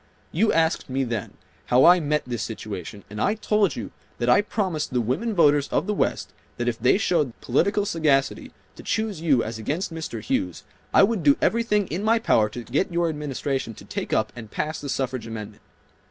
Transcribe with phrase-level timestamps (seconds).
[0.31, 1.35] You asked me then
[1.67, 5.67] how I met this situation, and I told you that I promised the women voters
[5.67, 9.93] of the West that if they showed the political sagacity to choose you as against
[9.93, 10.19] Mr.
[10.19, 14.33] Hughes, I would do everything in my power to get your Administration to take up
[14.35, 15.61] and pass the suffrage amendment.